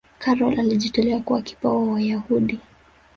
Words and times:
karol 0.19 0.59
alijitolea 0.59 1.19
kuwa 1.19 1.41
kipa 1.41 1.69
wa 1.69 1.83
Wayahudi 1.83 2.59